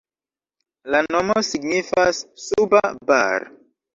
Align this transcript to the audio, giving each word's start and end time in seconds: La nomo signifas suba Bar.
La 0.95 1.01
nomo 1.15 1.35
signifas 1.49 2.21
suba 2.45 2.83
Bar. 3.11 3.49